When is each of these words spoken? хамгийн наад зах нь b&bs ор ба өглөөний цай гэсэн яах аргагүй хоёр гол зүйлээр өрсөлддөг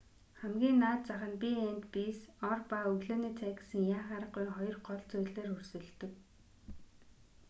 хамгийн 0.39 0.77
наад 0.83 1.01
зах 1.07 1.23
нь 1.31 1.39
b&bs 1.41 2.19
ор 2.51 2.59
ба 2.69 2.79
өглөөний 2.91 3.33
цай 3.39 3.51
гэсэн 3.59 3.81
яах 3.97 4.09
аргагүй 4.17 4.47
хоёр 4.57 4.75
гол 4.87 4.99
зүйлээр 5.11 5.49
өрсөлддөг 5.57 6.11